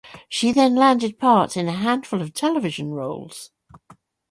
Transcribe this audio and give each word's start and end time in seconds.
She 0.27 0.51
then 0.51 0.73
landed 0.73 1.19
parts 1.19 1.55
in 1.55 1.67
a 1.67 1.73
handful 1.73 2.23
of 2.23 2.33
television 2.33 2.89
roles. 2.89 3.51